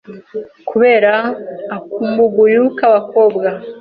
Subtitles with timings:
[0.69, 1.13] kubera
[1.75, 3.47] akumbuguyu k’abakobwa,